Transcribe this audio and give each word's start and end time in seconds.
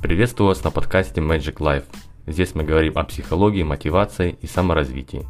Приветствую 0.00 0.46
вас 0.46 0.62
на 0.62 0.70
подкасте 0.70 1.20
Magic 1.20 1.56
Life. 1.56 1.82
Здесь 2.28 2.54
мы 2.54 2.62
говорим 2.62 2.96
о 2.96 3.02
психологии, 3.02 3.64
мотивации 3.64 4.38
и 4.40 4.46
саморазвитии. 4.46 5.26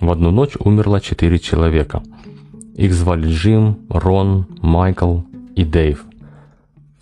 В 0.00 0.10
одну 0.10 0.30
ночь 0.30 0.56
умерло 0.58 1.02
четыре 1.02 1.38
человека. 1.38 2.02
Их 2.74 2.94
звали 2.94 3.28
Джим, 3.28 3.80
Рон, 3.90 4.46
Майкл 4.62 5.20
и 5.54 5.66
Дэйв. 5.66 6.06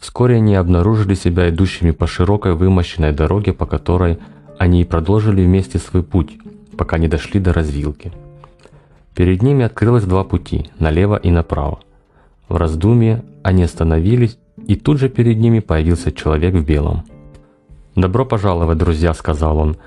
Вскоре 0.01 0.37
они 0.37 0.57
обнаружили 0.57 1.15
себя 1.15 1.49
идущими 1.49 1.93
по 1.93 2.09
широкой 2.09 2.57
вымощенной 2.57 3.13
дороге, 3.13 3.53
по 3.53 3.67
которой 3.67 4.19
они 4.63 4.83
и 4.83 4.85
продолжили 4.85 5.45
вместе 5.45 5.81
свой 5.81 6.05
путь, 6.05 6.39
пока 6.77 6.97
не 6.97 7.09
дошли 7.09 7.41
до 7.41 7.53
развилки. 7.53 8.13
Перед 9.13 9.43
ними 9.43 9.65
открылось 9.65 10.05
два 10.05 10.23
пути, 10.23 10.71
налево 10.79 11.17
и 11.17 11.33
направо. 11.33 11.81
В 12.49 12.57
раздумье 12.57 13.25
они 13.43 13.65
остановились, 13.65 14.39
и 14.69 14.77
тут 14.77 15.01
же 15.01 15.09
перед 15.09 15.39
ними 15.39 15.59
появился 15.59 16.13
человек 16.13 16.55
в 16.55 16.65
белом. 16.65 17.03
«Добро 17.97 18.25
пожаловать, 18.25 18.79
друзья»,— 18.79 19.13
сказал 19.15 19.59
он. 19.59 19.79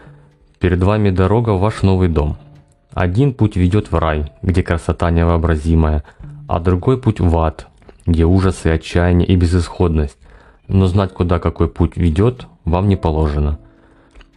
«Перед 0.60 0.84
вами 0.84 1.10
дорога 1.10 1.52
в 1.52 1.62
ваш 1.62 1.82
новый 1.82 2.10
дом. 2.10 2.36
Один 2.92 3.34
путь 3.34 3.56
ведет 3.56 3.94
в 3.94 3.98
рай, 3.98 4.34
где 4.42 4.62
красота 4.62 5.10
невообразимая, 5.10 6.04
а 6.50 6.60
другой 6.60 6.98
путь 6.98 7.22
в 7.22 7.38
ад, 7.38 7.68
где 8.06 8.26
ужасы, 8.26 8.68
отчаяние 8.68 9.28
и 9.28 9.38
безысходность. 9.38 10.18
Но 10.68 10.88
знать, 10.88 11.14
куда 11.14 11.40
какой 11.40 11.70
путь 11.70 11.96
ведет, 11.96 12.48
вам 12.66 12.90
не 12.90 12.98
положено. 12.98 13.58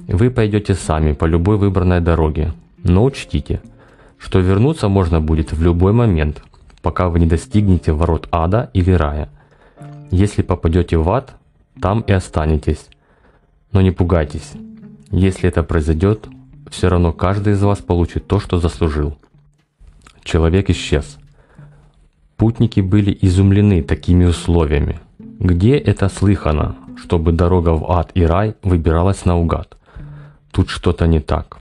Вы 0.06 0.30
пойдете 0.30 0.74
сами 0.74 1.12
по 1.12 1.24
любой 1.24 1.56
выбранной 1.56 2.00
дороге, 2.00 2.52
но 2.82 3.04
учтите, 3.04 3.60
что 4.18 4.38
вернуться 4.40 4.88
можно 4.88 5.20
будет 5.20 5.52
в 5.52 5.62
любой 5.62 5.92
момент, 5.92 6.42
пока 6.82 7.08
вы 7.08 7.20
не 7.20 7.26
достигнете 7.26 7.92
ворот 7.92 8.28
ада 8.30 8.70
или 8.72 8.92
рая. 8.92 9.28
Если 10.10 10.42
попадете 10.42 10.96
в 10.96 11.08
ад, 11.10 11.34
там 11.80 12.00
и 12.00 12.12
останетесь. 12.12 12.88
Но 13.72 13.80
не 13.80 13.90
пугайтесь. 13.90 14.52
Если 15.10 15.48
это 15.48 15.62
произойдет, 15.62 16.28
все 16.70 16.88
равно 16.88 17.12
каждый 17.12 17.54
из 17.54 17.62
вас 17.62 17.78
получит 17.78 18.26
то, 18.26 18.40
что 18.40 18.58
заслужил. 18.58 19.16
Человек 20.22 20.70
исчез. 20.70 21.18
Путники 22.36 22.80
были 22.80 23.16
изумлены 23.20 23.82
такими 23.82 24.24
условиями. 24.24 25.00
Где 25.18 25.76
это 25.76 26.08
слыхано, 26.08 26.76
чтобы 26.96 27.32
дорога 27.32 27.70
в 27.70 27.90
ад 27.90 28.10
и 28.14 28.22
рай 28.22 28.54
выбиралась 28.62 29.24
наугад? 29.24 29.77
Тут 30.50 30.70
что-то 30.70 31.06
не 31.06 31.20
так. 31.20 31.58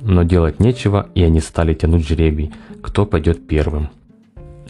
Но 0.00 0.22
делать 0.22 0.60
нечего, 0.60 1.08
и 1.14 1.22
они 1.22 1.40
стали 1.40 1.74
тянуть 1.74 2.06
жребий, 2.06 2.52
кто 2.82 3.06
пойдет 3.06 3.46
первым. 3.46 3.88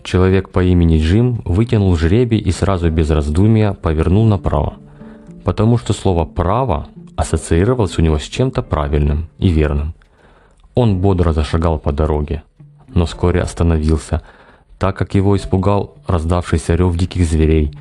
Человек 0.02 0.50
по 0.50 0.62
имени 0.62 0.98
Джим 0.98 1.42
вытянул 1.44 1.96
жребий 1.96 2.38
и 2.38 2.50
сразу 2.52 2.90
без 2.90 3.10
раздумия 3.10 3.72
повернул 3.72 4.24
направо. 4.26 4.74
Потому 5.44 5.78
что 5.78 5.92
слово 5.92 6.24
«право» 6.24 6.86
ассоциировалось 7.16 7.98
у 7.98 8.02
него 8.02 8.18
с 8.18 8.24
чем-то 8.24 8.62
правильным 8.62 9.28
и 9.38 9.48
верным. 9.48 9.94
Он 10.74 10.98
бодро 10.98 11.32
зашагал 11.32 11.78
по 11.78 11.92
дороге, 11.92 12.42
но 12.94 13.06
вскоре 13.06 13.40
остановился– 13.40 14.22
так 14.78 14.96
как 14.96 15.14
его 15.14 15.36
испугал 15.36 15.96
раздавшийся 16.06 16.74
рев 16.74 16.96
диких 16.96 17.26
зверей. 17.26 17.72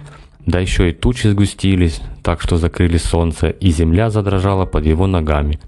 Да 0.46 0.60
еще 0.60 0.90
и 0.90 0.94
тучи 0.94 1.28
сгустились, 1.28 2.02
так 2.22 2.42
что 2.42 2.58
закрыли 2.58 2.98
солнце, 2.98 3.50
и 3.50 3.72
земля 3.72 4.10
задрожала 4.10 4.66
под 4.66 4.86
его 4.86 5.08
ногами. 5.08 5.60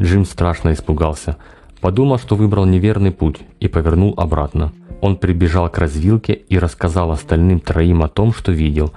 Джим 0.00 0.24
страшно 0.24 0.72
испугался, 0.72 1.36
подумал, 1.80 2.18
что 2.18 2.36
выбрал 2.36 2.64
неверный 2.64 3.10
путь 3.10 3.40
и 3.60 3.68
повернул 3.68 4.14
обратно. 4.16 4.72
Он 5.00 5.16
прибежал 5.16 5.68
к 5.68 5.78
развилке 5.78 6.32
и 6.32 6.58
рассказал 6.58 7.10
остальным 7.10 7.60
троим 7.60 8.02
о 8.02 8.08
том, 8.08 8.32
что 8.32 8.52
видел, 8.52 8.92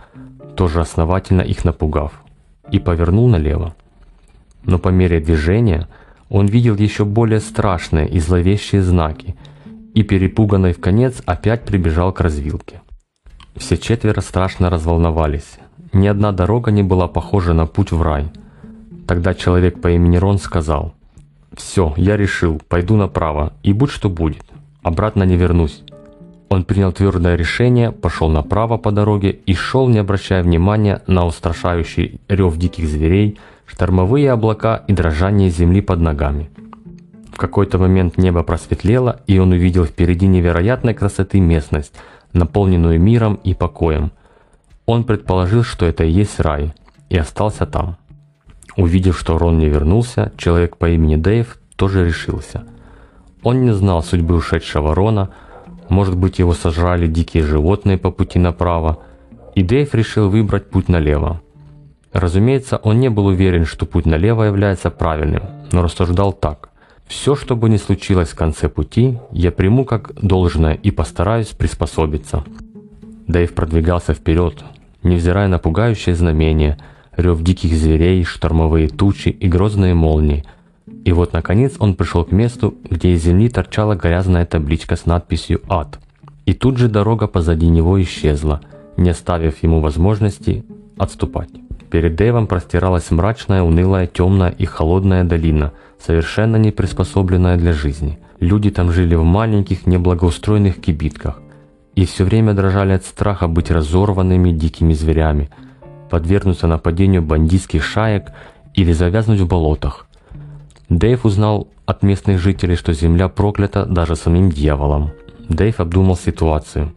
тоже 0.56 0.80
основательно 0.80 1.42
их 1.42 1.66
напугав, 1.66 2.14
и 2.72 2.80
повернул 2.80 3.28
налево. 3.28 3.76
Но 4.64 4.80
по 4.80 4.90
мере 4.90 5.20
движения 5.20 5.88
он 6.30 6.46
видел 6.46 6.76
еще 6.76 7.06
более 7.06 7.40
страшные 7.40 8.08
и 8.08 8.20
зловещие 8.20 8.82
знаки– 8.82 9.36
и, 9.96 10.04
перепуганный 10.04 10.74
в 10.74 10.80
конец, 10.80 11.24
опять 11.26 11.64
прибежал 11.64 12.12
к 12.12 12.20
развилке. 12.20 12.82
Все 13.56 13.78
четверо 13.78 14.22
страшно 14.22 14.70
разволновались. 14.70 15.58
Ни 15.94 16.08
одна 16.08 16.34
дорога 16.34 16.72
не 16.72 16.84
была 16.84 17.08
похожа 17.08 17.54
на 17.54 17.66
путь 17.66 17.92
в 17.92 18.02
рай. 18.02 18.26
Тогда 19.08 19.34
человек 19.34 19.82
по 19.82 19.90
имени 19.92 20.18
Рон 20.18 20.40
сказал, 20.40 20.94
«Все, 21.56 21.94
я 21.96 22.18
решил, 22.18 22.62
пойду 22.68 22.98
направо, 22.98 23.54
и 23.64 23.72
будь 23.72 23.92
что 23.92 24.10
будет, 24.10 24.44
обратно 24.84 25.24
не 25.24 25.38
вернусь». 25.38 25.84
Он 26.50 26.64
принял 26.64 26.92
твердое 26.92 27.36
решение, 27.36 27.92
пошел 27.92 28.30
направо 28.30 28.78
по 28.78 28.92
дороге 28.92 29.32
и 29.32 29.54
шел, 29.54 29.88
не 29.88 30.00
обращая 30.00 30.44
внимания 30.44 31.02
на 31.08 31.26
устрашающий 31.26 32.20
рев 32.28 32.58
диких 32.58 32.88
зверей, 32.88 33.40
штормовые 33.66 34.32
облака 34.32 34.84
и 34.88 34.94
дрожание 34.94 35.50
земли 35.50 35.82
под 35.82 36.02
ногами. 36.02 36.50
В 37.32 37.38
какой-то 37.38 37.78
момент 37.78 38.18
небо 38.18 38.44
просветлело, 38.44 39.22
и 39.28 39.40
он 39.40 39.52
увидел 39.52 39.86
впереди 39.86 40.28
невероятной 40.28 40.94
красоты 40.94 41.40
местность, 41.40 41.94
наполненную 42.36 43.00
миром 43.00 43.40
и 43.44 43.54
покоем. 43.54 44.12
Он 44.86 45.04
предположил, 45.04 45.64
что 45.64 45.86
это 45.86 46.04
и 46.04 46.12
есть 46.12 46.40
рай, 46.40 46.74
и 47.10 47.18
остался 47.18 47.66
там. 47.66 47.98
Увидев, 48.78 49.18
что 49.18 49.38
Рон 49.38 49.58
не 49.58 49.70
вернулся, 49.70 50.32
человек 50.38 50.78
по 50.78 50.90
имени 50.90 51.16
Дэйв 51.16 51.58
тоже 51.76 52.06
решился. 52.06 52.66
Он 53.42 53.64
не 53.64 53.74
знал 53.74 54.04
судьбы 54.04 54.36
ушедшего 54.36 54.94
Рона, 54.94 55.32
может 55.88 56.18
быть 56.18 56.40
его 56.40 56.54
сожрали 56.54 57.08
дикие 57.08 57.44
животные 57.44 57.98
по 57.98 58.12
пути 58.12 58.40
направо, 58.40 59.00
и 59.54 59.64
Дэйв 59.64 59.94
решил 59.94 60.30
выбрать 60.30 60.70
путь 60.70 60.90
налево. 60.90 61.42
Разумеется, 62.12 62.78
он 62.78 63.00
не 63.00 63.10
был 63.10 63.28
уверен, 63.28 63.66
что 63.66 63.86
путь 63.86 64.06
налево 64.06 64.44
является 64.44 64.90
правильным, 64.90 65.44
но 65.72 65.82
рассуждал 65.82 66.34
так. 66.34 66.70
Все, 67.08 67.36
что 67.36 67.56
бы 67.56 67.70
ни 67.70 67.78
случилось 67.78 68.30
в 68.30 68.36
конце 68.36 68.68
пути, 68.68 69.20
я 69.32 69.52
приму 69.52 69.86
как 69.86 70.14
должное 70.22 70.74
и 70.74 70.92
постараюсь 70.92 71.50
приспособиться. 71.50 72.44
Дэйв 73.28 73.54
продвигался 73.54 74.14
вперед, 74.14 74.64
невзирая 75.04 75.48
на 75.48 75.60
пугающее 75.60 76.16
знамение, 76.16 76.78
рев 77.16 77.42
диких 77.42 77.74
зверей, 77.74 78.24
штормовые 78.24 78.90
тучи 78.90 79.30
и 79.30 79.48
грозные 79.48 79.94
молнии. 79.94 80.44
И 81.06 81.12
вот, 81.12 81.34
наконец, 81.34 81.76
он 81.80 81.96
пришел 81.96 82.26
к 82.26 82.32
месту, 82.32 82.74
где 82.90 83.14
из 83.14 83.24
земли 83.24 83.50
торчала 83.50 83.96
грязная 83.96 84.46
табличка 84.46 84.96
с 84.96 85.06
надписью 85.06 85.62
«Ад». 85.70 86.00
И 86.46 86.54
тут 86.54 86.78
же 86.78 86.90
дорога 86.90 87.28
позади 87.28 87.68
него 87.68 88.02
исчезла, 88.02 88.62
не 88.98 89.10
оставив 89.10 89.62
ему 89.64 89.80
возможности 89.80 90.64
отступать. 90.98 91.50
Перед 91.96 92.18
Дэйвом 92.18 92.48
простиралась 92.48 93.10
мрачная, 93.10 93.64
унылая, 93.64 94.06
темная 94.06 94.50
и 94.50 94.66
холодная 94.66 95.24
долина, 95.24 95.72
совершенно 95.98 96.58
не 96.58 96.72
приспособленная 96.72 97.56
для 97.56 97.72
жизни. 97.72 98.20
Люди 98.42 98.70
там 98.70 98.92
жили 98.92 99.16
в 99.16 99.24
маленьких, 99.24 99.88
неблагоустроенных 99.88 100.82
кибитках 100.82 101.40
и 101.96 102.06
все 102.06 102.26
время 102.26 102.54
дрожали 102.54 102.92
от 102.92 103.06
страха 103.06 103.48
быть 103.48 103.72
разорванными 103.72 104.52
дикими 104.52 104.92
зверями, 104.92 105.50
подвергнуться 106.10 106.68
нападению 106.68 107.22
бандитских 107.22 107.82
шаек 107.82 108.34
или 108.74 108.92
завязнуть 108.92 109.40
в 109.40 109.48
болотах. 109.48 110.06
Дэйв 110.90 111.24
узнал 111.24 111.70
от 111.86 112.04
местных 112.04 112.40
жителей, 112.40 112.76
что 112.76 112.92
земля 112.92 113.30
проклята 113.30 113.86
даже 113.86 114.18
самим 114.18 114.52
дьяволом. 114.52 115.12
Дэйв 115.48 115.80
обдумал 115.80 116.18
ситуацию. 116.18 116.92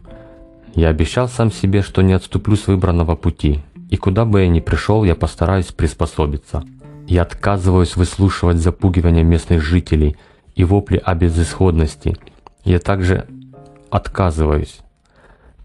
«Я 0.75 0.89
обещал 0.89 1.29
сам 1.29 1.53
себе, 1.53 1.83
что 1.83 2.01
не 2.01 2.11
отступлю 2.11 2.57
с 2.57 2.67
выбранного 2.67 3.15
пути, 3.15 3.61
и 3.89 3.97
куда 3.97 4.23
бы 4.23 4.41
я 4.41 4.47
ни 4.47 4.59
пришел, 4.59 5.03
я 5.03 5.15
постараюсь 5.15 5.71
приспособиться. 5.71 6.63
Я 7.07 7.23
отказываюсь 7.23 7.95
выслушивать 7.95 8.57
запугивания 8.57 9.23
местных 9.23 9.61
жителей 9.63 10.15
и 10.55 10.63
вопли 10.63 11.01
о 11.03 11.15
безысходности. 11.15 12.15
Я 12.63 12.79
также 12.79 13.27
отказываюсь 13.89 14.81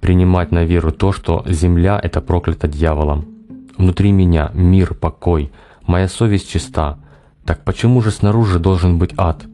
принимать 0.00 0.52
на 0.52 0.64
веру 0.64 0.90
то, 0.90 1.12
что 1.12 1.44
земля– 1.46 2.00
это 2.02 2.22
проклята 2.22 2.66
дьяволом. 2.66 3.26
Внутри 3.76 4.12
меня 4.12 4.50
мир, 4.54 4.94
покой, 4.94 5.52
моя 5.86 6.08
совесть 6.08 6.50
чиста. 6.50 6.98
Так 7.44 7.64
почему 7.64 8.00
же 8.00 8.10
снаружи 8.10 8.58
должен 8.58 8.98
быть 8.98 9.12
ад? 9.18 9.44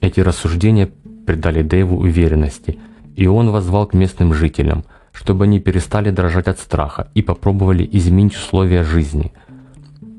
Эти 0.00 0.20
рассуждения 0.20 0.88
придали 1.26 1.62
Дэйву 1.62 1.96
уверенности, 1.96 2.78
и 3.16 3.26
он 3.26 3.50
возвал 3.50 3.86
к 3.86 3.94
местным 3.94 4.34
жителям– 4.34 4.84
чтобы 5.16 5.44
они 5.44 5.60
перестали 5.60 6.10
дрожать 6.10 6.46
от 6.46 6.58
страха 6.58 7.08
и 7.14 7.22
попробовали 7.22 7.88
изменить 7.90 8.36
условия 8.36 8.84
жизни. 8.84 9.32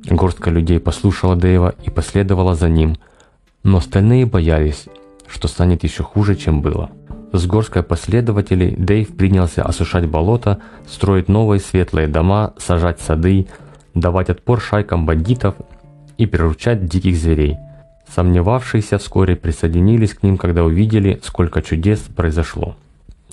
Горстка 0.09 0.49
людей 0.49 0.79
послушала 0.79 1.35
Дэйва 1.35 1.75
и 1.83 1.91
последовала 1.91 2.55
за 2.55 2.67
ним, 2.67 2.97
но 3.63 3.77
остальные 3.77 4.25
боялись, 4.25 4.88
что 5.27 5.47
станет 5.47 5.83
еще 5.83 6.01
хуже, 6.01 6.35
чем 6.35 6.61
было. 6.61 6.89
С 7.31 7.45
горской 7.45 7.83
последователей 7.83 8.75
Дэйв 8.75 9.15
принялся 9.15 9.61
осушать 9.63 10.07
болото, 10.07 10.59
строить 10.88 11.27
новые 11.27 11.59
светлые 11.59 12.07
дома, 12.07 12.53
сажать 12.57 12.99
сады, 12.99 13.47
давать 13.94 14.29
отпор 14.29 14.59
шайкам 14.59 15.05
бандитов 15.05 15.55
и 16.17 16.25
приручать 16.25 16.85
диких 16.85 17.17
зверей. 17.17 17.57
Сомневавшиеся 18.15 18.97
вскоре 18.97 19.35
присоединились 19.35 20.15
к 20.15 20.23
ним, 20.23 20.38
когда 20.38 20.63
увидели, 20.63 21.19
сколько 21.23 21.61
чудес 21.61 21.99
произошло. 21.99 22.75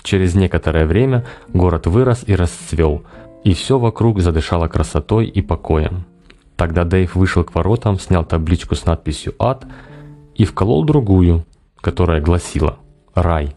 Через 0.04 0.34
некоторое 0.34 0.84
время 0.84 1.24
город 1.48 1.86
вырос 1.86 2.24
и 2.26 2.36
расцвел, 2.36 3.04
и 3.42 3.54
все 3.54 3.78
вокруг 3.78 4.20
задышало 4.20 4.68
красотой 4.68 5.26
и 5.26 5.40
покоем. 5.40 6.04
Тогда 6.56 6.84
Дэйв 6.84 7.16
вышел 7.16 7.42
к 7.42 7.54
воротам, 7.54 7.98
снял 7.98 8.22
табличку 8.22 8.74
с 8.74 8.84
надписью 8.84 9.34
«Ад» 9.38 9.66
и 10.34 10.44
вколол 10.44 10.84
другую, 10.84 11.46
которая 11.80 12.20
гласила 12.20 12.76
«Рай». 13.14 13.56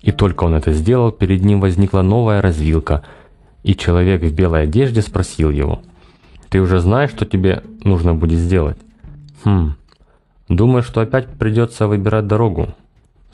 И 0.00 0.12
только 0.12 0.44
он 0.44 0.54
это 0.54 0.72
сделал, 0.72 1.12
перед 1.12 1.44
ним 1.44 1.60
возникла 1.60 2.00
новая 2.00 2.40
развилка, 2.40 3.04
и 3.62 3.74
человек 3.76 4.22
в 4.22 4.32
белой 4.32 4.62
одежде 4.62 5.02
спросил 5.02 5.50
его, 5.50 5.82
«Ты 6.48 6.60
уже 6.62 6.80
знаешь, 6.80 7.10
что 7.10 7.26
тебе 7.26 7.62
нужно 7.84 8.14
будет 8.14 8.38
сделать?» 8.38 8.78
«Хм, 9.44 9.74
думаю, 10.48 10.82
что 10.82 11.02
опять 11.02 11.28
придется 11.38 11.86
выбирать 11.86 12.26
дорогу». 12.26 12.74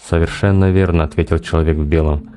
«Совершенно 0.09 0.71
верно»,— 0.71 1.05
ответил 1.05 1.39
человек 1.39 1.77
в 1.77 1.85
белом. 1.85 2.31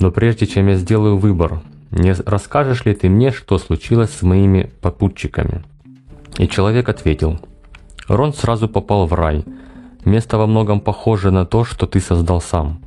«Но 0.00 0.10
прежде 0.10 0.46
чем 0.46 0.68
я 0.68 0.76
сделаю 0.76 1.18
выбор, 1.18 1.60
не 1.90 2.12
расскажешь 2.12 2.84
ли 2.84 2.94
ты 2.94 3.08
мне, 3.08 3.30
что 3.30 3.58
случилось 3.58 4.10
с 4.10 4.22
моими 4.22 4.70
попутчиками?» 4.80 5.62
И 6.38 6.48
человек 6.48 6.88
ответил, 6.88 7.38
«Рон 8.08 8.32
сразу 8.32 8.68
попал 8.68 9.06
в 9.06 9.12
рай. 9.12 9.44
Место 10.04 10.38
во 10.38 10.46
многом 10.46 10.80
похоже 10.80 11.30
на 11.30 11.44
то, 11.44 11.64
что 11.64 11.86
ты 11.86 12.00
создал 12.00 12.40
сам. 12.40 12.80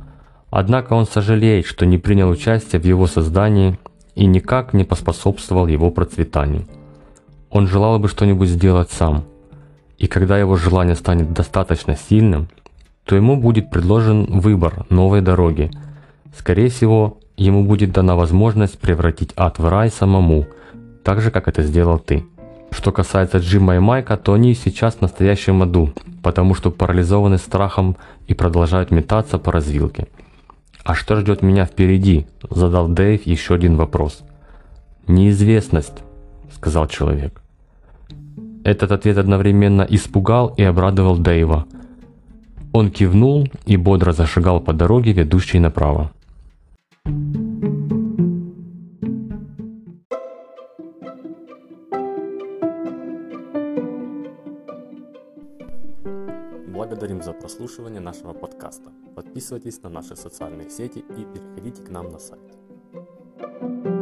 Однако 0.50 0.94
он 0.94 1.06
сожалеет, 1.06 1.66
что 1.66 1.86
не 1.86 1.98
принял 1.98 2.30
участие 2.30 2.82
в 2.82 2.86
его 2.86 3.08
создании 3.08 3.78
и 4.16 4.26
никак 4.26 4.74
не 4.74 4.84
поспособствовал 4.84 5.68
его 5.68 5.92
процветанию. 5.92 6.66
Он 7.52 7.68
желал 7.68 8.00
бы 8.00 8.08
что-нибудь 8.08 8.50
сделать 8.50 8.90
сам. 8.92 9.26
И 9.98 10.08
когда 10.08 10.38
его 10.38 10.56
желание 10.56 10.96
станет 10.96 11.34
достаточно 11.34 11.96
сильным, 11.96 12.48
то 13.06 13.16
ему 13.16 13.38
будет 13.38 13.70
предложен 13.70 14.26
выбор 14.40 14.86
новой 14.90 15.22
дороги. 15.22 15.72
Скорее 16.38 16.70
всего, 16.70 17.20
ему 17.38 17.66
будет 17.66 17.92
дана 17.92 18.16
возможность 18.16 18.80
превратить 18.80 19.34
ад 19.36 19.60
в 19.60 19.68
рай 19.68 19.90
самому, 19.90 20.48
так 21.04 21.22
же, 21.22 21.32
как 21.32 21.48
это 21.48 21.64
сделал 21.64 22.00
ты. 22.00 22.26
Что 22.72 22.92
касается 22.92 23.40
Джима 23.40 23.76
и 23.76 23.80
Майка, 23.80 24.16
то 24.16 24.34
они 24.34 24.54
сейчас 24.54 24.96
в 24.96 25.02
настоящем 25.02 25.64
аду, 25.64 25.94
потому 26.22 26.54
что 26.54 26.72
парализованы 26.72 27.38
страхом 27.38 27.98
и 28.28 28.34
продолжают 28.34 28.92
метаться 28.92 29.40
по 29.40 29.52
развилке. 29.52 30.08
«А 30.84 30.96
что 30.96 31.16
ждет 31.18 31.42
меня 31.42 31.66
впереди?»– 31.66 32.28
задал 32.50 32.88
Дэйв 32.88 33.26
еще 33.26 33.56
один 33.56 33.76
вопрос. 33.76 34.22
«Неизвестность»,– 35.08 36.04
сказал 36.56 36.88
человек. 36.88 37.42
Этот 38.64 38.92
ответ 38.92 39.18
одновременно 39.18 39.86
испугал 39.90 40.54
и 40.58 40.64
обрадовал 40.64 41.18
Дэйва. 41.18 41.66
Он 42.72 42.92
кивнул 42.92 43.48
и 43.66 43.78
бодро 43.78 44.12
зашагал 44.12 44.62
по 44.62 44.74
дороге, 44.74 45.12
ведущей 45.12 45.60
направо. 45.60 46.12
Благодарим 56.68 57.24
за 57.24 57.34
прослушивание 57.34 58.02
нашего 58.02 58.34
подкаста. 58.34 58.92
Подписывайтесь 59.16 59.82
на 59.82 59.90
наши 59.90 60.16
социальные 60.16 60.70
сети 60.70 61.00
и 61.00 61.26
переходите 61.34 61.82
к 61.82 61.90
нам 61.90 62.12
на 62.12 62.20
сайт. 62.20 63.99